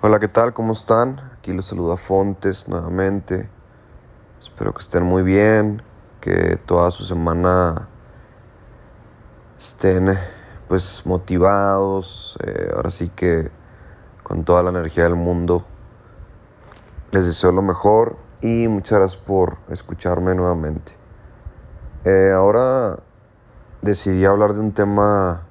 Hola, 0.00 0.20
¿qué 0.20 0.28
tal? 0.28 0.52
¿Cómo 0.52 0.74
están? 0.74 1.18
Aquí 1.36 1.52
los 1.52 1.64
saluda 1.64 1.96
Fontes 1.96 2.68
nuevamente. 2.68 3.50
Espero 4.40 4.72
que 4.72 4.78
estén 4.78 5.02
muy 5.02 5.24
bien, 5.24 5.82
que 6.20 6.54
toda 6.54 6.92
su 6.92 7.02
semana 7.02 7.88
estén 9.58 10.16
pues 10.68 11.04
motivados, 11.04 12.38
eh, 12.46 12.70
ahora 12.76 12.92
sí 12.92 13.08
que 13.08 13.50
con 14.22 14.44
toda 14.44 14.62
la 14.62 14.70
energía 14.70 15.02
del 15.02 15.16
mundo. 15.16 15.64
Les 17.10 17.26
deseo 17.26 17.50
lo 17.50 17.62
mejor 17.62 18.18
y 18.40 18.68
muchas 18.68 19.00
gracias 19.00 19.20
por 19.20 19.58
escucharme 19.68 20.32
nuevamente. 20.36 20.92
Eh, 22.04 22.30
ahora 22.32 23.00
decidí 23.82 24.24
hablar 24.24 24.52
de 24.52 24.60
un 24.60 24.70
tema 24.70 25.42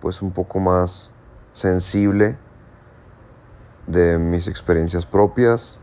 pues 0.00 0.22
un 0.22 0.32
poco 0.32 0.58
más 0.58 1.12
sensible 1.52 2.36
de 3.86 4.18
mis 4.18 4.48
experiencias 4.48 5.06
propias, 5.06 5.80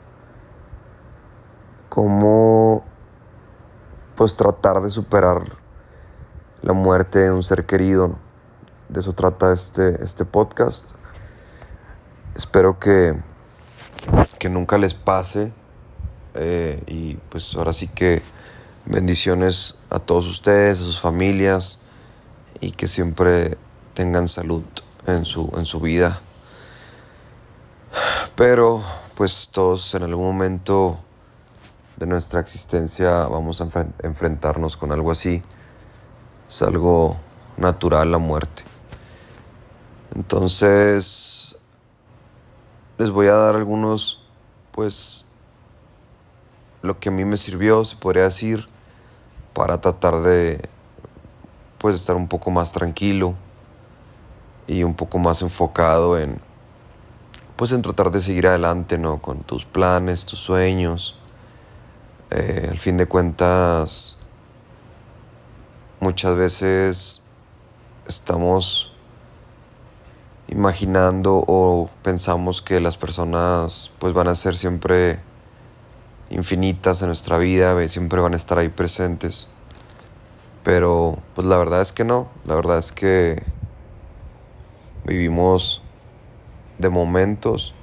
cómo 1.90 2.84
pues 4.16 4.36
tratar 4.36 4.82
de 4.82 4.90
superar 4.90 5.58
la 6.62 6.74
muerte 6.74 7.20
de 7.20 7.32
un 7.32 7.44
ser 7.44 7.66
querido. 7.66 8.18
De 8.90 9.00
eso 9.00 9.14
trata 9.14 9.54
este, 9.54 10.04
este 10.04 10.26
podcast. 10.26 10.92
Espero 12.36 12.80
que, 12.80 13.16
que 14.40 14.50
nunca 14.50 14.78
les 14.78 14.94
pase 14.94 15.52
eh, 16.36 16.84
y 16.88 17.16
pues 17.30 17.56
ahora 17.56 17.74
sí 17.74 17.88
que 17.88 18.22
bendiciones 18.86 19.80
a 19.90 20.00
todos 20.00 20.26
ustedes, 20.28 20.82
a 20.82 20.84
sus 20.84 21.00
familias 21.00 21.82
y 22.62 22.72
que 22.72 22.88
siempre 22.88 23.58
tengan 23.94 24.28
salud 24.28 24.64
en 25.08 25.26
su, 25.26 25.52
en 25.56 25.66
su 25.66 25.80
vida. 25.80 26.20
Pero 28.40 28.82
pues 29.16 29.50
todos 29.52 29.94
en 29.96 30.04
algún 30.04 30.28
momento 30.28 30.98
de 31.98 32.06
nuestra 32.06 32.40
existencia 32.40 33.28
vamos 33.28 33.60
a 33.60 33.68
enfrentarnos 34.02 34.78
con 34.78 34.94
algo 34.94 35.12
así. 35.12 35.42
Es 36.48 36.62
algo 36.62 37.18
natural 37.58 38.14
la 38.14 38.18
muerte. 38.18 38.64
Entonces 40.16 41.60
les 42.98 43.12
voy 43.12 43.28
a 43.28 43.34
dar 43.34 43.58
algunos 43.58 44.24
pues 44.72 45.26
lo 46.82 46.98
que 46.98 47.10
a 47.10 47.12
mí 47.12 47.26
me 47.26 47.36
sirvió, 47.36 47.84
se 47.84 47.98
podría 47.98 48.24
decir, 48.24 48.66
para 49.54 49.82
tratar 49.82 50.22
de 50.22 50.62
pues 51.78 51.94
estar 51.94 52.16
un 52.16 52.30
poco 52.30 52.52
más 52.52 52.72
tranquilo 52.72 53.36
y 54.66 54.84
un 54.84 54.94
poco 54.94 55.20
más 55.20 55.42
enfocado 55.42 56.18
en 56.18 56.40
pues 57.60 57.74
en 57.74 57.82
tratar 57.82 58.10
de 58.10 58.22
seguir 58.22 58.48
adelante, 58.48 58.98
¿no? 58.98 59.22
Con 59.22 59.40
tus 59.40 59.66
planes, 59.66 60.26
tus 60.26 60.40
sueños. 60.40 61.18
Eh, 62.32 62.70
al 62.72 62.78
fin 62.78 62.96
de 62.96 63.06
cuentas, 63.06 64.18
muchas 66.00 66.36
veces 66.36 67.24
estamos 68.08 68.94
imaginando 70.48 71.44
o 71.48 71.90
pensamos 72.02 72.62
que 72.62 72.80
las 72.80 72.96
personas 72.96 73.92
pues 74.00 74.14
van 74.14 74.30
a 74.30 74.36
ser 74.36 74.56
siempre 74.56 75.20
infinitas 76.30 77.02
en 77.02 77.08
nuestra 77.08 77.38
vida, 77.38 77.86
siempre 77.90 78.22
van 78.22 78.32
a 78.32 78.38
estar 78.38 78.58
ahí 78.58 78.70
presentes. 78.70 79.50
Pero 80.64 81.20
pues 81.36 81.46
la 81.46 81.58
verdad 81.58 81.82
es 81.82 81.92
que 81.92 82.06
no, 82.06 82.30
la 82.46 82.56
verdad 82.56 82.78
es 82.78 82.94
que 82.94 83.44
vivimos 85.04 85.82
de 86.80 86.90
momentos 86.90 87.76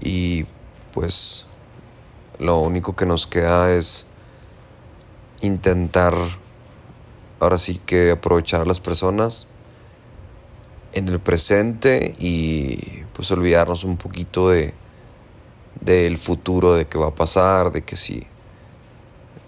y 0.00 0.46
pues 0.92 1.46
lo 2.38 2.60
único 2.60 2.96
que 2.96 3.04
nos 3.04 3.26
queda 3.26 3.72
es 3.72 4.06
intentar 5.42 6.14
ahora 7.40 7.58
sí 7.58 7.78
que 7.84 8.12
aprovechar 8.12 8.62
a 8.62 8.64
las 8.64 8.80
personas 8.80 9.48
en 10.94 11.08
el 11.08 11.20
presente 11.20 12.14
y 12.18 13.04
pues 13.12 13.30
olvidarnos 13.30 13.84
un 13.84 13.98
poquito 13.98 14.48
de 14.48 14.72
del 15.80 16.16
futuro, 16.16 16.74
de 16.74 16.86
qué 16.86 16.98
va 16.98 17.08
a 17.08 17.14
pasar, 17.14 17.70
de 17.70 17.82
que 17.82 17.96
si 17.96 18.26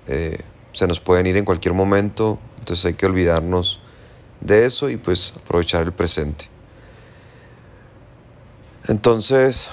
eh, 0.06 0.38
se 0.72 0.86
nos 0.86 1.00
pueden 1.00 1.26
ir 1.26 1.36
en 1.36 1.44
cualquier 1.44 1.74
momento, 1.74 2.38
entonces 2.58 2.84
hay 2.84 2.94
que 2.94 3.06
olvidarnos 3.06 3.80
de 4.40 4.66
eso 4.66 4.90
y 4.90 4.96
pues 4.96 5.32
aprovechar 5.36 5.82
el 5.82 5.92
presente. 5.92 6.48
Entonces, 8.88 9.68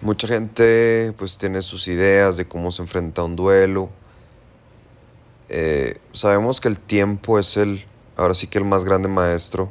mucha 0.00 0.26
gente 0.26 1.14
pues 1.16 1.38
tiene 1.38 1.62
sus 1.62 1.86
ideas 1.86 2.36
de 2.36 2.48
cómo 2.48 2.72
se 2.72 2.82
enfrenta 2.82 3.22
a 3.22 3.24
un 3.24 3.36
duelo. 3.36 3.88
Eh, 5.48 6.00
sabemos 6.10 6.60
que 6.60 6.66
el 6.66 6.80
tiempo 6.80 7.38
es 7.38 7.56
el, 7.56 7.84
ahora 8.16 8.34
sí 8.34 8.48
que 8.48 8.58
el 8.58 8.64
más 8.64 8.84
grande 8.84 9.06
maestro 9.06 9.70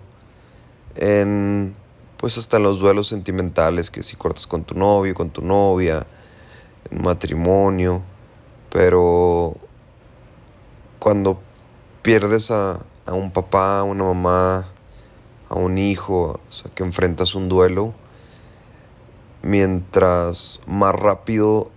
en, 0.95 1.75
pues 2.15 2.37
hasta 2.37 2.55
en 2.55 2.63
los 2.63 2.79
duelos 2.79 3.09
sentimentales, 3.09 3.91
que 3.91 4.03
si 4.03 4.15
cortas 4.15 4.47
con 4.47 4.63
tu 4.63 4.73
novio, 4.75 5.13
con 5.13 5.29
tu 5.29 5.41
novia, 5.41 6.07
en 6.89 7.01
matrimonio, 7.01 8.03
pero 8.71 9.53
cuando 10.97 11.41
pierdes 12.01 12.51
a, 12.51 12.79
a 13.05 13.13
un 13.13 13.31
papá, 13.31 13.79
a 13.79 13.83
una 13.83 14.05
mamá, 14.05 14.65
a 15.49 15.55
un 15.55 15.77
hijo, 15.77 16.39
o 16.49 16.51
sea, 16.51 16.71
que 16.71 16.83
enfrentas 16.83 17.35
un 17.35 17.49
duelo, 17.49 17.93
mientras 19.41 20.61
más 20.67 20.95
rápido 20.95 21.71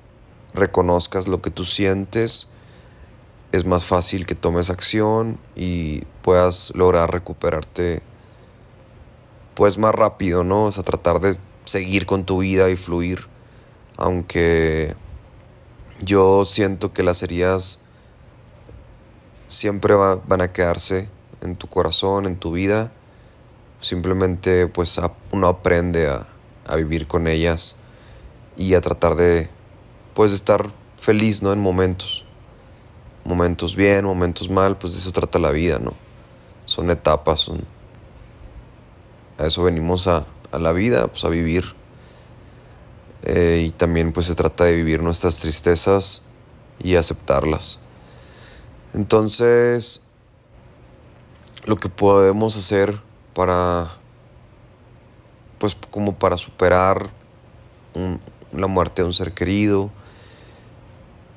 reconozcas 0.54 1.28
lo 1.28 1.42
que 1.42 1.50
tú 1.50 1.64
sientes, 1.64 2.48
es 3.52 3.64
más 3.64 3.84
fácil 3.84 4.26
que 4.26 4.34
tomes 4.34 4.70
acción 4.70 5.38
y 5.56 6.02
puedas 6.22 6.72
lograr 6.74 7.12
recuperarte 7.12 8.02
pues 9.54 9.78
más 9.78 9.94
rápido, 9.94 10.44
¿no? 10.44 10.66
O 10.66 10.72
sea, 10.72 10.84
tratar 10.84 11.20
de 11.20 11.36
seguir 11.64 12.06
con 12.06 12.24
tu 12.24 12.38
vida 12.38 12.70
y 12.70 12.76
fluir, 12.76 13.26
aunque 13.96 14.94
yo 16.00 16.44
siento 16.44 16.92
que 16.92 17.02
las 17.02 17.22
heridas 17.22 17.80
siempre 19.46 19.94
van 19.94 20.40
a 20.40 20.52
quedarse 20.52 21.08
en 21.40 21.56
tu 21.56 21.66
corazón, 21.68 22.26
en 22.26 22.36
tu 22.36 22.52
vida, 22.52 22.92
Simplemente 23.80 24.66
pues 24.66 25.00
uno 25.30 25.46
aprende 25.46 26.08
a, 26.08 26.26
vivir 26.76 27.06
con 27.06 27.28
ellas 27.28 27.76
y 28.56 28.74
a 28.74 28.80
tratar 28.80 29.14
de 29.14 29.48
pues 30.14 30.32
estar 30.32 30.70
feliz, 30.96 31.42
¿no? 31.42 31.52
En 31.52 31.60
momentos. 31.60 32.26
Momentos 33.24 33.76
bien, 33.76 34.04
momentos 34.04 34.50
mal, 34.50 34.76
pues 34.76 34.94
de 34.94 34.98
eso 34.98 35.12
trata 35.12 35.38
la 35.38 35.50
vida, 35.50 35.78
¿no? 35.78 35.94
Son 36.64 36.90
etapas, 36.90 37.40
son... 37.40 37.64
A 39.38 39.46
eso 39.46 39.62
venimos 39.62 40.08
a, 40.08 40.26
la 40.52 40.72
vida, 40.72 41.06
pues 41.06 41.24
a 41.24 41.28
vivir. 41.28 41.74
Eh, 43.22 43.64
y 43.66 43.70
también 43.70 44.12
pues 44.12 44.26
se 44.26 44.34
trata 44.34 44.64
de 44.64 44.74
vivir 44.74 45.02
nuestras 45.02 45.38
tristezas 45.38 46.22
y 46.82 46.96
aceptarlas. 46.96 47.80
Entonces, 48.94 50.02
lo 51.64 51.76
que 51.76 51.88
podemos 51.88 52.56
hacer 52.56 53.07
para, 53.38 53.86
pues 55.60 55.76
como 55.92 56.18
para 56.18 56.36
superar 56.36 57.08
la 58.50 58.66
muerte 58.66 59.02
de 59.02 59.06
un 59.06 59.14
ser 59.14 59.32
querido. 59.32 59.92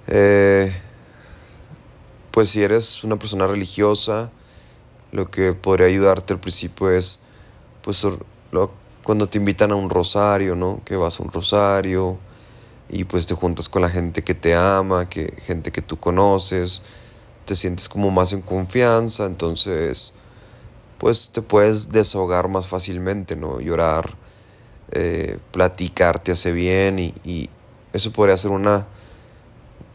Eh, 0.07 0.75
pues 2.31 2.49
si 2.49 2.63
eres 2.63 3.03
una 3.03 3.17
persona 3.17 3.45
religiosa, 3.45 4.31
lo 5.11 5.29
que 5.29 5.53
podría 5.53 5.85
ayudarte 5.85 6.33
al 6.33 6.39
principio 6.39 6.89
es, 6.89 7.19
pues 7.83 8.03
cuando 9.03 9.29
te 9.29 9.37
invitan 9.37 9.71
a 9.71 9.75
un 9.75 9.91
rosario, 9.91 10.55
¿no? 10.55 10.81
Que 10.83 10.95
vas 10.95 11.19
a 11.19 11.23
un 11.23 11.31
rosario 11.31 12.17
y 12.89 13.03
pues 13.03 13.27
te 13.27 13.35
juntas 13.35 13.69
con 13.69 13.83
la 13.83 13.91
gente 13.91 14.23
que 14.23 14.33
te 14.33 14.55
ama, 14.55 15.07
que 15.07 15.35
gente 15.45 15.71
que 15.71 15.83
tú 15.83 15.99
conoces, 15.99 16.81
te 17.45 17.53
sientes 17.53 17.87
como 17.87 18.09
más 18.09 18.33
en 18.33 18.41
confianza, 18.41 19.27
entonces 19.27 20.15
pues 21.01 21.31
te 21.31 21.41
puedes 21.41 21.91
desahogar 21.91 22.47
más 22.47 22.67
fácilmente, 22.67 23.35
¿no? 23.35 23.59
Llorar, 23.59 24.11
eh, 24.91 25.39
platicar 25.49 26.19
te 26.19 26.31
hace 26.31 26.51
bien 26.51 26.99
y, 26.99 27.49
eso 27.91 28.13
podría 28.13 28.37
ser 28.37 28.51
una, 28.51 28.85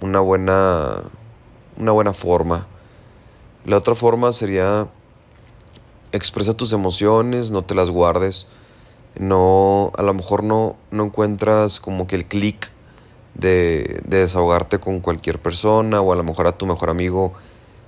una, 0.00 0.18
buena, 0.18 1.04
una 1.78 1.92
buena 1.92 2.12
forma. 2.12 2.66
La 3.64 3.78
otra 3.78 3.94
forma 3.94 4.32
sería 4.32 4.88
expresa 6.10 6.54
tus 6.54 6.72
emociones, 6.72 7.52
no 7.52 7.64
te 7.64 7.76
las 7.76 7.88
guardes. 7.88 8.48
No, 9.18 9.92
a 9.96 10.02
lo 10.02 10.12
mejor 10.12 10.42
no, 10.42 10.76
no 10.90 11.04
encuentras 11.04 11.78
como 11.78 12.08
que 12.08 12.16
el 12.16 12.26
clic 12.26 12.70
de, 13.34 14.02
de 14.04 14.18
desahogarte 14.18 14.80
con 14.80 15.00
cualquier 15.00 15.40
persona 15.40 16.00
o 16.00 16.12
a 16.12 16.16
lo 16.16 16.24
mejor 16.24 16.48
a 16.48 16.58
tu 16.58 16.66
mejor 16.66 16.90
amigo 16.90 17.32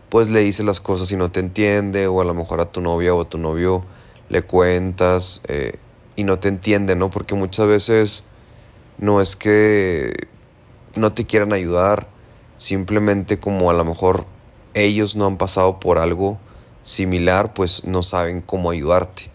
pues 0.08 0.28
le 0.28 0.40
dices 0.40 0.64
las 0.64 0.80
cosas 0.80 1.10
y 1.12 1.16
no 1.16 1.30
te 1.30 1.40
entiende, 1.40 2.06
o 2.06 2.20
a 2.20 2.24
lo 2.24 2.34
mejor 2.34 2.60
a 2.60 2.70
tu 2.70 2.80
novia 2.80 3.14
o 3.14 3.22
a 3.22 3.28
tu 3.28 3.38
novio 3.38 3.84
le 4.28 4.42
cuentas 4.42 5.42
eh, 5.48 5.78
y 6.16 6.24
no 6.24 6.38
te 6.38 6.48
entienden, 6.48 6.98
¿no? 6.98 7.10
Porque 7.10 7.34
muchas 7.34 7.66
veces 7.66 8.24
no 8.98 9.20
es 9.20 9.36
que 9.36 10.12
no 10.96 11.12
te 11.12 11.24
quieran 11.24 11.52
ayudar, 11.52 12.08
simplemente 12.56 13.38
como 13.38 13.70
a 13.70 13.74
lo 13.74 13.84
mejor 13.84 14.26
ellos 14.74 15.16
no 15.16 15.26
han 15.26 15.36
pasado 15.36 15.80
por 15.80 15.98
algo 15.98 16.38
similar, 16.82 17.54
pues 17.54 17.84
no 17.84 18.02
saben 18.02 18.40
cómo 18.40 18.70
ayudarte. 18.70 19.30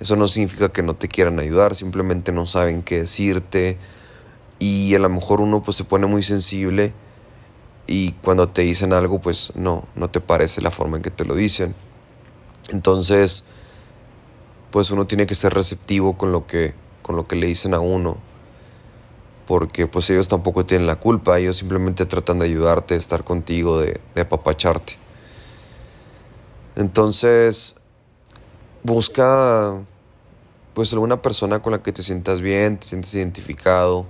Eso 0.00 0.16
no 0.16 0.26
significa 0.26 0.70
que 0.70 0.82
no 0.82 0.96
te 0.96 1.08
quieran 1.08 1.38
ayudar, 1.38 1.76
simplemente 1.76 2.32
no 2.32 2.46
saben 2.46 2.82
qué 2.82 3.00
decirte 3.00 3.78
y 4.58 4.94
a 4.94 4.98
lo 4.98 5.08
mejor 5.08 5.40
uno 5.40 5.62
pues 5.62 5.76
se 5.76 5.84
pone 5.84 6.06
muy 6.06 6.22
sensible 6.22 6.92
y 7.86 8.12
cuando 8.12 8.48
te 8.48 8.62
dicen 8.62 8.92
algo 8.92 9.20
pues 9.20 9.52
no, 9.56 9.84
no 9.94 10.10
te 10.10 10.20
parece 10.20 10.62
la 10.62 10.70
forma 10.70 10.96
en 10.96 11.02
que 11.02 11.10
te 11.10 11.24
lo 11.24 11.34
dicen. 11.34 11.74
Entonces, 12.70 13.44
pues 14.70 14.90
uno 14.90 15.06
tiene 15.06 15.26
que 15.26 15.34
ser 15.34 15.52
receptivo 15.52 16.16
con 16.16 16.32
lo 16.32 16.46
que, 16.46 16.74
con 17.02 17.16
lo 17.16 17.26
que 17.26 17.36
le 17.36 17.46
dicen 17.46 17.74
a 17.74 17.80
uno, 17.80 18.16
porque 19.46 19.86
pues 19.86 20.08
ellos 20.10 20.28
tampoco 20.28 20.64
tienen 20.64 20.86
la 20.86 20.96
culpa, 20.96 21.38
ellos 21.38 21.56
simplemente 21.56 22.06
tratan 22.06 22.38
de 22.38 22.46
ayudarte, 22.46 22.94
de 22.94 23.00
estar 23.00 23.24
contigo, 23.24 23.80
de, 23.80 24.00
de 24.14 24.20
apapacharte. 24.22 24.94
Entonces, 26.76 27.76
busca 28.82 29.78
pues 30.72 30.92
alguna 30.92 31.20
persona 31.20 31.60
con 31.60 31.72
la 31.72 31.82
que 31.82 31.92
te 31.92 32.02
sientas 32.02 32.40
bien, 32.40 32.78
te 32.78 32.86
sientes 32.86 33.14
identificado, 33.14 34.06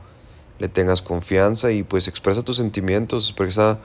le 0.58 0.68
tengas 0.68 1.02
confianza 1.02 1.70
y 1.70 1.82
pues 1.82 2.08
expresa 2.08 2.42
tus 2.42 2.56
sentimientos, 2.56 3.28
expresa, 3.28 3.78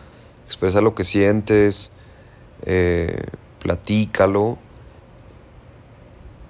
expresa 0.46 0.81
lo 0.81 0.96
que 0.96 1.04
sientes, 1.04 1.94
eh, 2.66 3.24
platícalo 3.60 4.58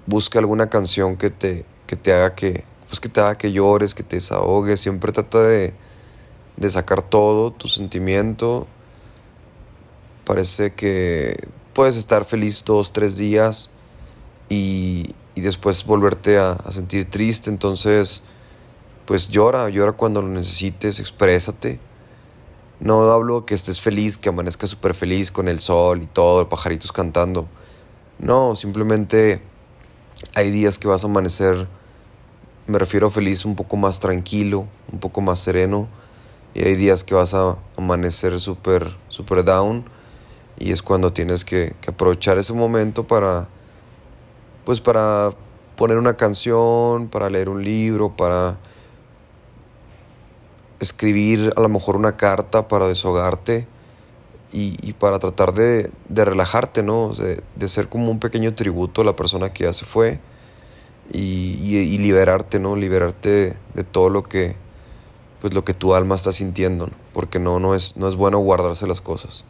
busca 0.08 0.38
alguna 0.38 0.70
canción 0.70 1.16
que 1.16 1.28
te, 1.28 1.66
que 1.86 1.94
te 1.94 2.12
haga 2.14 2.34
que, 2.34 2.64
pues 2.86 2.98
que 2.98 3.10
te 3.10 3.20
haga 3.20 3.36
que 3.36 3.52
llores, 3.52 3.94
que 3.94 4.02
te 4.02 4.16
desahogues. 4.16 4.80
Siempre 4.80 5.12
trata 5.12 5.42
de, 5.42 5.74
de 6.56 6.70
sacar 6.70 7.02
todo 7.02 7.52
tu 7.52 7.68
sentimiento. 7.68 8.66
Parece 10.24 10.72
que 10.72 11.36
puedes 11.74 11.96
estar 11.96 12.24
feliz 12.24 12.64
dos, 12.64 12.92
tres 12.94 13.18
días 13.18 13.70
y, 14.48 15.14
y 15.34 15.42
después 15.42 15.84
volverte 15.84 16.38
a, 16.38 16.52
a, 16.52 16.72
sentir 16.72 17.10
triste. 17.10 17.50
Entonces, 17.50 18.24
pues 19.08 19.30
llora, 19.30 19.70
llora 19.70 19.92
cuando 19.92 20.20
lo 20.20 20.28
necesites, 20.28 21.00
exprésate. 21.00 21.80
No 22.78 23.10
hablo 23.10 23.46
que 23.46 23.54
estés 23.54 23.80
feliz, 23.80 24.18
que 24.18 24.28
amanezcas 24.28 24.68
súper 24.68 24.94
feliz 24.94 25.32
con 25.32 25.48
el 25.48 25.60
sol 25.60 26.02
y 26.02 26.06
todo, 26.06 26.46
pajaritos 26.50 26.92
cantando. 26.92 27.48
No, 28.18 28.54
simplemente 28.54 29.40
hay 30.34 30.50
días 30.50 30.78
que 30.78 30.88
vas 30.88 31.04
a 31.04 31.06
amanecer, 31.06 31.66
me 32.66 32.78
refiero 32.78 33.08
feliz, 33.08 33.46
un 33.46 33.56
poco 33.56 33.78
más 33.78 33.98
tranquilo, 33.98 34.66
un 34.92 35.00
poco 35.00 35.22
más 35.22 35.38
sereno. 35.38 35.88
Y 36.52 36.66
hay 36.66 36.76
días 36.76 37.02
que 37.02 37.14
vas 37.14 37.32
a 37.32 37.56
amanecer 37.78 38.38
súper, 38.38 38.94
súper 39.08 39.42
down. 39.42 39.86
Y 40.58 40.72
es 40.72 40.82
cuando 40.82 41.14
tienes 41.14 41.46
que, 41.46 41.74
que, 41.80 41.92
aprovechar 41.92 42.36
ese 42.36 42.52
momento 42.52 43.06
para, 43.06 43.48
pues 44.66 44.82
para 44.82 45.30
poner 45.76 45.96
una 45.96 46.18
canción, 46.18 47.08
para 47.08 47.30
leer 47.30 47.48
un 47.48 47.64
libro, 47.64 48.14
para 48.14 48.58
escribir 50.80 51.52
a 51.56 51.60
lo 51.60 51.68
mejor 51.68 51.96
una 51.96 52.16
carta 52.16 52.68
para 52.68 52.88
desahogarte 52.88 53.66
y, 54.52 54.92
para 54.94 55.18
tratar 55.18 55.52
de, 55.52 55.90
relajarte, 56.08 56.82
¿no? 56.82 57.12
De, 57.12 57.42
de, 57.56 57.68
ser 57.68 57.88
como 57.88 58.10
un 58.10 58.18
pequeño 58.18 58.54
tributo 58.54 59.02
a 59.02 59.04
la 59.04 59.14
persona 59.14 59.52
que 59.52 59.64
ya 59.64 59.72
se 59.72 59.84
fue 59.84 60.20
y, 61.12 61.98
liberarte, 61.98 62.58
¿no? 62.58 62.76
Liberarte 62.76 63.56
de, 63.74 63.84
todo 63.84 64.10
lo 64.10 64.22
que, 64.22 64.56
pues 65.40 65.54
lo 65.54 65.64
que 65.64 65.74
tu 65.74 65.94
alma 65.94 66.14
está 66.14 66.32
sintiendo, 66.32 66.90
Porque 67.12 67.38
no, 67.38 67.58
no, 67.60 67.74
es, 67.74 67.96
no 67.96 68.08
es 68.08 68.14
bueno 68.14 68.38
guardarse 68.38 68.86
las 68.86 69.00
cosas. 69.00 69.44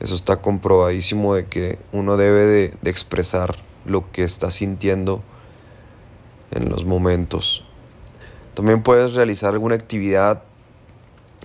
Eso 0.00 0.14
está 0.14 0.40
comprobadísimo 0.40 1.34
de 1.34 1.46
que 1.46 1.78
uno 1.92 2.16
debe 2.16 2.44
de, 2.44 2.74
de 2.80 2.90
expresar 2.90 3.56
lo 3.84 4.10
que 4.12 4.22
está 4.22 4.50
sintiendo 4.50 5.22
en 6.50 6.68
los 6.68 6.84
momentos. 6.84 7.64
También 8.58 8.82
puedes 8.82 9.14
realizar 9.14 9.52
alguna 9.52 9.76
actividad. 9.76 10.42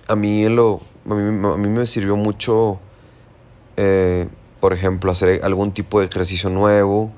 A 0.08 0.16
mí 0.16 0.48
lo, 0.48 0.80
a 1.08 1.14
mí, 1.14 1.68
me 1.68 1.86
sirvió 1.86 2.16
mucho, 2.16 2.80
eh, 3.76 4.26
por 4.58 4.72
ejemplo, 4.72 5.12
hacer 5.12 5.40
algún 5.44 5.70
tipo 5.70 6.00
de 6.00 6.06
ejercicio 6.06 6.50
nuevo. 6.50 7.12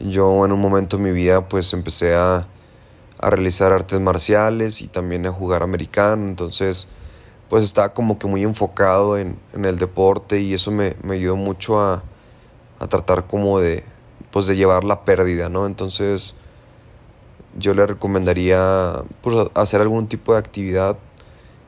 Yo 0.00 0.44
en 0.44 0.52
un 0.52 0.60
momento 0.60 0.98
de 0.98 1.04
mi 1.04 1.12
vida 1.12 1.48
pues 1.48 1.72
empecé 1.72 2.14
a, 2.14 2.46
a 3.18 3.30
realizar 3.30 3.72
artes 3.72 3.98
marciales 4.00 4.82
y 4.82 4.88
también 4.88 5.24
a 5.24 5.32
jugar 5.32 5.62
americano. 5.62 6.28
Entonces 6.28 6.90
pues 7.48 7.64
estaba 7.64 7.94
como 7.94 8.18
que 8.18 8.26
muy 8.26 8.42
enfocado 8.42 9.16
en, 9.16 9.38
en 9.54 9.64
el 9.64 9.78
deporte 9.78 10.42
y 10.42 10.52
eso 10.52 10.70
me, 10.70 10.94
me 11.02 11.14
ayudó 11.14 11.36
mucho 11.36 11.80
a, 11.80 12.02
a, 12.78 12.86
tratar 12.86 13.26
como 13.26 13.60
de, 13.60 13.82
pues 14.30 14.46
de 14.46 14.56
llevar 14.56 14.84
la 14.84 15.06
pérdida, 15.06 15.48
¿no? 15.48 15.64
Entonces 15.64 16.34
yo 17.58 17.74
le 17.74 17.86
recomendaría 17.86 19.02
pues, 19.20 19.48
hacer 19.54 19.80
algún 19.80 20.08
tipo 20.08 20.32
de 20.32 20.38
actividad 20.38 20.98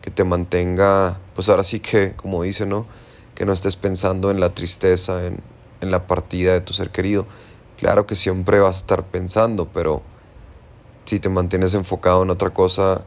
que 0.00 0.10
te 0.10 0.25
mantenga, 0.25 1.19
pues 1.34 1.48
ahora 1.48 1.64
sí 1.64 1.81
que, 1.81 2.14
como 2.14 2.42
dice, 2.42 2.66
¿no? 2.66 2.86
Que 3.34 3.46
no 3.46 3.52
estés 3.52 3.76
pensando 3.76 4.31
en 4.31 4.40
la 4.40 4.54
tristeza, 4.54 5.25
en, 5.25 5.40
en 5.81 5.90
la 5.90 6.06
partida 6.06 6.52
de 6.52 6.60
tu 6.60 6.72
ser 6.72 6.90
querido. 6.90 7.26
Claro 7.78 8.06
que 8.06 8.14
siempre 8.14 8.60
vas 8.60 8.76
a 8.76 8.81
estar 8.81 9.04
pensando, 9.04 9.69
pero 9.72 10.02
si 11.04 11.20
te 11.20 11.28
mantienes 11.28 11.75
enfocado 11.75 12.22
en 12.22 12.30
otra 12.30 12.50
cosa, 12.50 13.02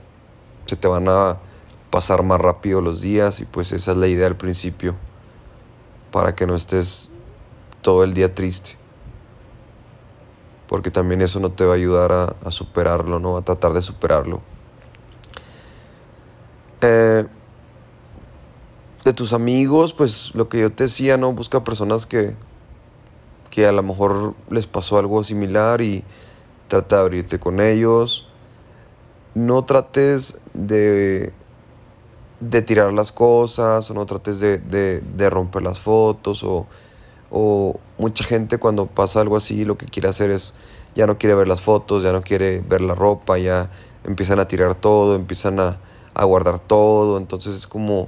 se 0.66 0.76
te 0.76 0.88
van 0.88 1.08
a 1.08 1.38
pasar 1.90 2.24
más 2.24 2.40
rápido 2.40 2.82
los 2.82 3.02
días 3.02 3.40
y 3.40 3.46
pues 3.46 3.72
esa 3.72 3.92
es 3.92 3.98
la 3.98 4.08
idea 4.08 4.28
al 4.28 4.38
principio, 4.38 4.96
para 6.12 6.36
que 6.36 6.46
no 6.46 6.56
estés 6.56 7.12
todo 7.82 8.04
el 8.04 8.14
día 8.14 8.36
triste. 8.36 8.78
Porque 10.68 10.92
también 10.92 11.22
eso 11.22 11.40
no 11.40 11.52
te 11.52 11.66
va 11.66 11.74
a 11.74 11.76
ayudar 11.76 12.12
a, 12.12 12.36
a 12.44 12.52
superarlo, 12.52 13.20
¿no? 13.20 13.38
A 13.38 13.42
tratar 13.42 13.74
de 13.74 13.82
superarlo. 13.82 14.42
Eh, 16.82 17.26
de 19.04 19.14
tus 19.14 19.34
amigos, 19.34 19.94
pues 19.94 20.36
lo 20.36 20.50
que 20.50 20.60
yo 20.60 20.72
te 20.72 20.84
decía, 20.84 21.18
¿no? 21.18 21.32
Busca 21.32 21.64
personas 21.64 22.06
que, 22.06 22.36
que 23.50 23.66
a 23.66 23.72
lo 23.72 23.82
mejor 23.82 24.36
les 24.50 24.68
pasó 24.68 24.98
algo 24.98 25.24
similar 25.24 25.82
y 25.82 26.04
trata 26.68 26.98
de 26.98 27.02
abrirte 27.02 27.40
con 27.40 27.62
ellos. 27.62 28.28
No 29.34 29.64
trates 29.64 30.42
de, 30.54 31.32
de 32.42 32.62
tirar 32.62 32.92
las 32.92 33.12
cosas 33.14 33.90
o 33.90 33.94
no 33.94 34.06
trates 34.06 34.42
de, 34.42 34.58
de, 34.58 35.00
de 35.00 35.30
romper 35.30 35.62
las 35.62 35.80
fotos 35.80 36.44
o, 36.44 36.68
o 37.32 37.80
mucha 37.98 38.24
gente 38.24 38.58
cuando 38.58 38.88
pasa 38.88 39.22
algo 39.22 39.36
así 39.36 39.66
lo 39.66 39.78
que 39.78 39.86
quiere 39.86 40.08
hacer 40.08 40.30
es 40.30 40.56
ya 40.96 41.06
no 41.06 41.18
quiere 41.18 41.36
ver 41.36 41.48
las 41.48 41.62
fotos, 41.62 42.04
ya 42.04 42.12
no 42.12 42.22
quiere 42.22 42.62
ver 42.62 42.82
la 42.82 42.96
ropa, 42.96 43.38
ya 43.38 43.70
empiezan 44.04 44.40
a 44.40 44.48
tirar 44.48 44.74
todo, 44.74 45.16
empiezan 45.16 45.60
a, 45.60 45.78
a 46.14 46.26
guardar 46.26 46.60
todo, 46.60 47.18
entonces 47.18 47.56
es 47.56 47.68
como, 47.68 48.08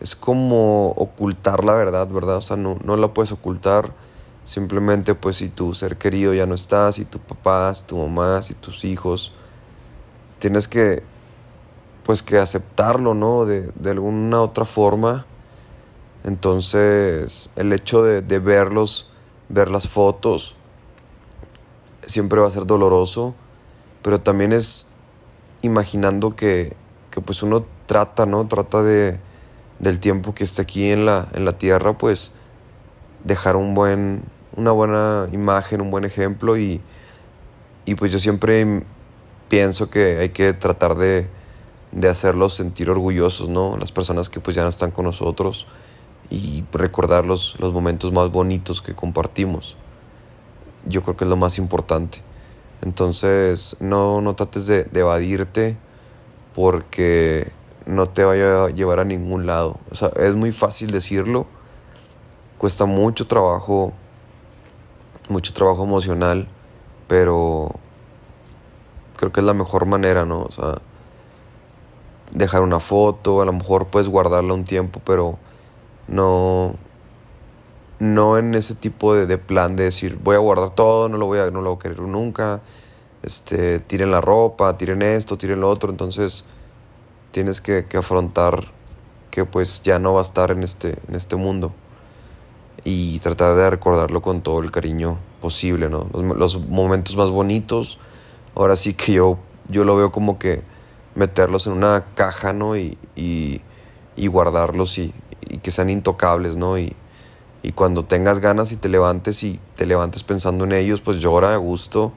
es 0.00 0.14
como 0.14 0.90
ocultar 0.90 1.64
la 1.64 1.74
verdad, 1.74 2.06
¿verdad? 2.08 2.36
O 2.36 2.40
sea, 2.40 2.56
no, 2.56 2.76
no 2.84 2.96
la 2.96 3.12
puedes 3.12 3.32
ocultar, 3.32 3.92
simplemente 4.44 5.14
pues 5.16 5.36
si 5.36 5.48
tu 5.48 5.74
ser 5.74 5.98
querido 5.98 6.32
ya 6.34 6.46
no 6.46 6.54
está, 6.54 6.92
si 6.92 7.04
tu 7.04 7.18
papá, 7.18 7.74
si 7.74 7.84
tu 7.84 7.96
mamá, 7.96 8.42
si 8.42 8.54
tus 8.54 8.84
hijos, 8.84 9.32
tienes 10.38 10.68
que, 10.68 11.02
pues 12.04 12.22
que 12.22 12.38
aceptarlo, 12.38 13.14
¿no? 13.14 13.44
De, 13.44 13.72
de 13.72 13.90
alguna 13.90 14.42
otra 14.42 14.64
forma. 14.64 15.26
Entonces, 16.24 17.50
el 17.56 17.72
hecho 17.72 18.02
de, 18.02 18.22
de 18.22 18.38
verlos, 18.38 19.10
ver 19.48 19.70
las 19.70 19.88
fotos, 19.88 20.56
siempre 22.04 22.40
va 22.40 22.48
a 22.48 22.50
ser 22.50 22.66
doloroso, 22.66 23.34
pero 24.02 24.20
también 24.20 24.52
es 24.52 24.86
imaginando 25.62 26.34
que 26.34 26.76
que 27.12 27.20
pues 27.20 27.44
uno 27.44 27.64
trata, 27.86 28.26
¿no? 28.26 28.48
Trata 28.48 28.82
de, 28.82 29.20
del 29.78 30.00
tiempo 30.00 30.34
que 30.34 30.42
esté 30.42 30.62
aquí 30.62 30.90
en 30.90 31.06
la, 31.06 31.28
en 31.34 31.44
la 31.44 31.52
tierra, 31.52 31.96
pues 31.96 32.32
dejar 33.22 33.54
un 33.54 33.74
buen, 33.74 34.24
una 34.56 34.72
buena 34.72 35.28
imagen, 35.30 35.80
un 35.80 35.90
buen 35.92 36.04
ejemplo 36.04 36.56
y, 36.56 36.80
y 37.84 37.94
pues 37.94 38.10
yo 38.10 38.18
siempre 38.18 38.82
pienso 39.48 39.90
que 39.90 40.18
hay 40.18 40.30
que 40.30 40.54
tratar 40.54 40.96
de, 40.96 41.28
de 41.92 42.08
hacerlos 42.08 42.54
sentir 42.54 42.90
orgullosos, 42.90 43.48
¿no? 43.48 43.76
Las 43.76 43.92
personas 43.92 44.30
que 44.30 44.40
pues 44.40 44.56
ya 44.56 44.62
no 44.62 44.70
están 44.70 44.90
con 44.90 45.04
nosotros 45.04 45.68
y 46.32 46.64
recordar 46.72 47.26
los, 47.26 47.60
los 47.60 47.74
momentos 47.74 48.10
más 48.10 48.30
bonitos 48.30 48.80
que 48.80 48.94
compartimos. 48.94 49.76
Yo 50.86 51.02
creo 51.02 51.14
que 51.14 51.24
es 51.24 51.30
lo 51.30 51.36
más 51.36 51.58
importante. 51.58 52.22
Entonces, 52.80 53.76
no, 53.80 54.22
no 54.22 54.34
trates 54.34 54.66
de, 54.66 54.84
de 54.84 55.00
evadirte 55.00 55.76
porque 56.54 57.52
no 57.84 58.06
te 58.06 58.24
vaya 58.24 58.64
a 58.64 58.70
llevar 58.70 58.98
a 58.98 59.04
ningún 59.04 59.46
lado. 59.46 59.78
O 59.90 59.94
sea, 59.94 60.08
es 60.16 60.34
muy 60.34 60.52
fácil 60.52 60.90
decirlo, 60.90 61.46
cuesta 62.56 62.86
mucho 62.86 63.26
trabajo, 63.26 63.92
mucho 65.28 65.52
trabajo 65.52 65.84
emocional, 65.84 66.48
pero 67.08 67.72
creo 69.18 69.32
que 69.32 69.40
es 69.40 69.46
la 69.46 69.54
mejor 69.54 69.84
manera, 69.84 70.24
¿no? 70.24 70.44
O 70.44 70.50
sea, 70.50 70.78
dejar 72.30 72.62
una 72.62 72.80
foto, 72.80 73.42
a 73.42 73.44
lo 73.44 73.52
mejor 73.52 73.88
puedes 73.88 74.08
guardarla 74.08 74.54
un 74.54 74.64
tiempo, 74.64 75.02
pero 75.04 75.38
no, 76.08 76.76
no 77.98 78.38
en 78.38 78.54
ese 78.54 78.74
tipo 78.74 79.14
de, 79.14 79.38
plan 79.38 79.76
de 79.76 79.84
decir 79.84 80.18
voy 80.22 80.36
a 80.36 80.38
guardar 80.38 80.70
todo, 80.70 81.08
no 81.08 81.18
lo 81.18 81.26
voy 81.26 81.38
a, 81.38 81.50
no 81.50 81.60
lo 81.60 81.70
voy 81.70 81.76
a 81.76 81.82
querer 81.82 82.00
nunca, 82.00 82.60
este, 83.22 83.78
tiren 83.78 84.10
la 84.10 84.20
ropa, 84.20 84.76
tiren 84.76 85.02
esto, 85.02 85.38
tiren 85.38 85.60
lo 85.60 85.70
otro, 85.70 85.90
entonces 85.90 86.44
tienes 87.30 87.60
que, 87.60 87.86
afrontar 87.96 88.70
que 89.30 89.44
pues 89.44 89.82
ya 89.82 89.98
no 89.98 90.14
va 90.14 90.20
a 90.20 90.22
estar 90.22 90.50
en 90.50 90.62
este, 90.62 90.98
en 91.08 91.14
este 91.14 91.36
mundo 91.36 91.72
y 92.84 93.18
tratar 93.20 93.56
de 93.56 93.70
recordarlo 93.70 94.20
con 94.22 94.42
todo 94.42 94.60
el 94.60 94.70
cariño 94.70 95.18
posible, 95.40 95.88
¿no? 95.88 96.08
Los, 96.12 96.60
momentos 96.66 97.16
más 97.16 97.30
bonitos, 97.30 97.98
ahora 98.54 98.76
sí 98.76 98.94
que 98.94 99.12
yo, 99.14 99.38
yo 99.68 99.84
lo 99.84 99.96
veo 99.96 100.10
como 100.10 100.38
que 100.38 100.62
meterlos 101.14 101.66
en 101.66 101.74
una 101.74 102.04
caja, 102.14 102.52
¿no? 102.52 102.76
Y, 102.76 102.98
y, 103.14 103.60
guardarlos 104.26 104.98
y, 104.98 105.14
y, 105.48 105.58
que 105.58 105.70
sean 105.70 105.90
intocables, 105.90 106.56
¿no? 106.56 106.78
Y, 106.78 106.94
y 107.62 107.72
cuando 107.72 108.04
tengas 108.04 108.40
ganas 108.40 108.72
y 108.72 108.76
te 108.76 108.88
levantes 108.88 109.42
y 109.44 109.60
te 109.76 109.86
levantes 109.86 110.24
pensando 110.24 110.64
en 110.64 110.72
ellos, 110.72 111.00
pues 111.00 111.18
llora 111.18 111.54
a 111.54 111.56
gusto, 111.56 112.12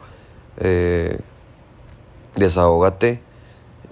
eh, 0.57 1.19
desahógate 2.35 3.21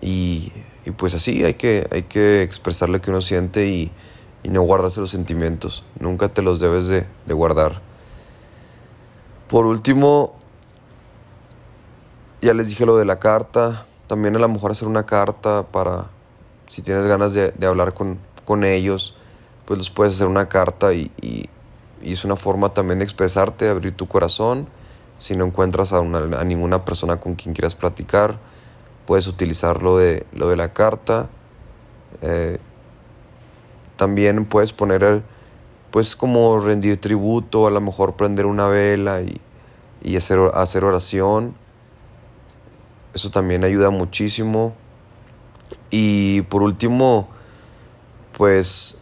y, 0.02 0.52
y, 0.86 0.92
pues 0.92 1.14
así 1.14 1.44
hay 1.44 1.54
que, 1.54 1.88
hay 1.92 2.04
que 2.04 2.42
expresar 2.42 2.90
lo 2.90 3.00
que 3.02 3.12
uno 3.12 3.22
siente 3.22 3.68
y, 3.68 3.92
y 4.44 4.50
no 4.50 4.62
guardarse 4.64 5.00
los 5.00 5.12
sentimientos, 5.12 5.86
nunca 6.00 6.30
te 6.30 6.42
los 6.42 6.60
debes 6.60 6.88
de, 6.88 7.06
de 7.26 7.34
guardar. 7.34 7.82
Por 9.48 9.66
último, 9.66 10.36
ya 12.42 12.54
les 12.54 12.70
dije 12.70 12.86
lo 12.86 12.98
de 12.98 13.06
la 13.06 13.20
carta, 13.20 13.86
también 14.08 14.36
a 14.36 14.40
lo 14.40 14.50
mejor 14.50 14.72
hacer 14.72 14.88
una 14.88 15.06
carta 15.06 15.68
para, 15.72 16.10
si 16.68 16.82
tienes 16.82 17.06
ganas 17.06 17.34
de, 17.34 17.52
de 17.52 17.68
hablar 17.68 17.94
con, 17.94 18.18
con 18.44 18.64
ellos, 18.64 19.16
pues 19.66 19.78
los 19.78 19.90
puedes 19.90 20.16
hacer 20.16 20.28
una 20.28 20.50
carta 20.50 20.94
y, 20.94 21.12
y, 21.22 21.50
es 22.02 22.26
una 22.26 22.36
forma 22.36 22.74
también 22.74 23.00
de 23.00 23.06
expresarte, 23.06 23.70
abrir 23.70 23.94
tu 23.94 24.08
corazón. 24.08 24.68
Si 25.20 25.38
no 25.38 25.46
encuentras 25.46 25.94
a, 25.94 26.00
a, 26.00 26.44
ninguna 26.44 26.84
persona 26.84 27.18
con 27.22 27.36
quien 27.36 27.56
quieras 27.56 27.76
platicar, 27.76 28.40
puedes 29.06 29.26
utilizar 29.28 29.82
lo 29.82 29.98
de, 29.98 30.26
lo 30.34 30.50
de 30.50 30.58
la 30.58 30.74
carta. 30.74 31.30
Eh, 32.22 32.58
también 33.96 34.44
puedes 34.44 34.74
poner, 34.74 35.24
pues 35.92 36.18
como 36.18 36.60
rendir 36.60 37.00
tributo, 37.00 37.68
a 37.68 37.72
lo 37.72 37.80
mejor 37.80 38.18
prender 38.18 38.48
una 38.48 38.68
vela 38.68 39.22
y, 39.22 39.40
y 40.04 40.18
hacer, 40.18 40.40
hacer 40.56 40.84
oración. 40.84 41.56
Eso 43.14 43.30
también 43.30 43.64
ayuda 43.64 43.92
muchísimo. 43.92 44.76
Y 45.90 46.42
por 46.44 46.64
último, 46.64 47.30
pues 48.38 48.98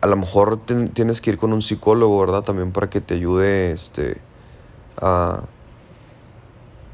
a 0.00 0.06
lo 0.06 0.16
mejor 0.16 0.58
tienes 0.64 1.20
que 1.20 1.30
ir 1.30 1.38
con 1.38 1.52
un 1.52 1.62
psicólogo, 1.62 2.18
¿verdad? 2.20 2.42
También 2.42 2.72
para 2.72 2.88
que 2.88 3.00
te 3.00 3.14
ayude 3.14 3.72
este, 3.72 4.18
a, 4.96 5.42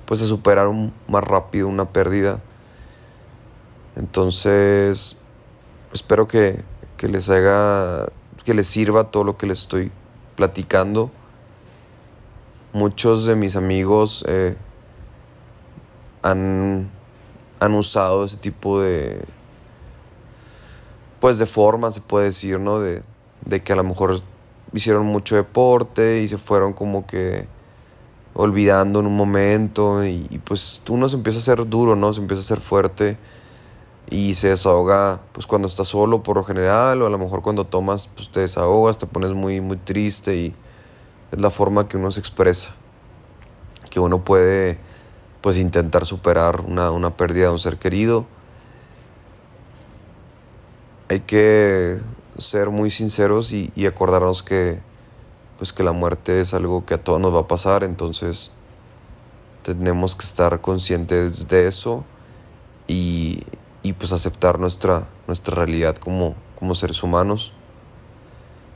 pues 0.06 0.22
a 0.22 0.26
superar 0.26 0.68
más 1.06 1.24
rápido 1.24 1.68
una 1.68 1.88
pérdida. 1.90 2.40
Entonces, 3.94 5.18
espero 5.92 6.26
que, 6.26 6.64
les 7.00 7.30
haga, 7.30 8.06
que 8.44 8.54
les 8.54 8.66
sirva 8.66 9.10
todo 9.10 9.22
lo 9.22 9.36
que 9.36 9.46
les 9.46 9.60
estoy 9.60 9.92
platicando. 10.34 11.10
Muchos 12.72 13.24
de 13.24 13.36
mis 13.36 13.54
amigos 13.54 14.24
eh, 14.28 14.56
han, 16.22 16.90
han 17.60 17.74
usado 17.74 18.24
ese 18.24 18.36
tipo 18.36 18.80
de, 18.80 19.24
pues 21.26 21.38
de 21.38 21.46
forma, 21.46 21.90
se 21.90 22.00
puede 22.00 22.26
decir, 22.26 22.60
¿no? 22.60 22.78
De, 22.78 23.02
que 23.64 23.72
a 23.72 23.74
lo 23.74 23.82
mejor 23.82 24.20
hicieron 24.72 25.06
mucho 25.06 25.34
deporte 25.34 26.20
y 26.20 26.28
se 26.28 26.38
fueron 26.38 26.72
como 26.72 27.04
que 27.04 27.48
olvidando 28.32 29.00
en 29.00 29.06
un 29.06 29.16
momento 29.16 30.04
y, 30.04 30.24
y, 30.30 30.38
pues 30.38 30.80
uno 30.88 31.08
se 31.08 31.16
empieza 31.16 31.40
a 31.40 31.42
ser 31.42 31.68
duro, 31.68 31.96
¿no? 31.96 32.12
Se 32.12 32.20
empieza 32.20 32.42
a 32.42 32.44
ser 32.44 32.60
fuerte 32.60 33.18
y 34.08 34.36
se 34.36 34.50
desahoga 34.50 35.20
pues 35.32 35.48
cuando 35.48 35.66
estás 35.66 35.88
solo 35.88 36.22
por 36.22 36.36
lo 36.36 36.44
general 36.44 37.02
o 37.02 37.06
a 37.08 37.10
lo 37.10 37.18
mejor 37.18 37.42
cuando 37.42 37.66
tomas 37.66 38.06
pues 38.06 38.30
te 38.30 38.38
desahogas, 38.42 38.96
te 38.96 39.08
pones 39.08 39.32
muy 39.32 39.60
muy 39.60 39.78
triste 39.78 40.36
y 40.36 40.54
es 41.32 41.40
la 41.40 41.50
forma 41.50 41.88
que 41.88 41.96
uno 41.96 42.12
se 42.12 42.20
expresa, 42.20 42.70
que 43.90 43.98
uno 43.98 44.22
puede 44.22 44.78
pues 45.40 45.58
intentar 45.58 46.06
superar 46.06 46.60
una, 46.60 46.92
una 46.92 47.16
pérdida 47.16 47.46
de 47.46 47.52
un 47.52 47.58
ser 47.58 47.78
querido 47.78 48.26
hay 51.08 51.20
que 51.20 52.00
ser 52.38 52.70
muy 52.70 52.90
sinceros 52.90 53.52
y, 53.52 53.86
acordarnos 53.86 54.42
que, 54.42 54.80
pues 55.58 55.72
que 55.72 55.82
la 55.82 55.92
muerte 55.92 56.40
es 56.40 56.54
algo 56.54 56.84
que 56.84 56.94
a 56.94 56.98
todos 57.02 57.20
nos 57.20 57.34
va 57.34 57.40
a 57.40 57.48
pasar, 57.48 57.84
entonces 57.84 58.50
tenemos 59.62 60.14
que 60.14 60.24
estar 60.24 60.60
conscientes 60.60 61.48
de 61.48 61.66
eso 61.66 62.04
y, 62.86 63.44
pues 63.98 64.12
aceptar 64.12 64.58
nuestra, 64.58 65.08
nuestra 65.28 65.54
realidad 65.54 65.96
como, 65.96 66.34
como 66.56 66.74
seres 66.74 67.02
humanos. 67.04 67.54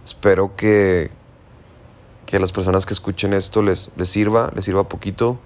Espero 0.05 0.55
que, 0.57 1.11
que 2.27 2.37
a 2.37 2.41
las 2.41 2.53
personas 2.53 2.87
que 2.87 2.95
escuchen 2.95 3.33
esto 3.33 3.61
les, 3.61 3.91
les 3.97 4.09
sirva, 4.09 4.51
les 4.55 4.65
sirva 4.65 4.89
poquito. 4.89 5.39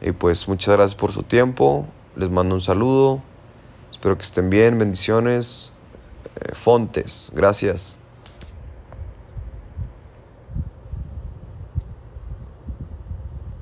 Y 0.00 0.12
pues 0.12 0.48
muchas 0.48 0.76
gracias 0.76 0.94
por 0.96 1.12
su 1.12 1.22
tiempo, 1.22 1.86
les 2.16 2.28
mando 2.30 2.56
un 2.56 2.60
saludo, 2.60 3.22
espero 3.90 4.18
que 4.18 4.24
estén 4.24 4.50
bien, 4.50 4.78
bendiciones. 4.78 5.72
Fontes. 6.54 7.30
Gracias. 7.34 7.98